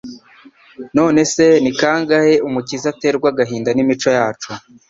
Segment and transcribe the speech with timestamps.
[0.97, 4.51] None se, ni kangahe Umukiza aterwa agahinda n'imico yacu,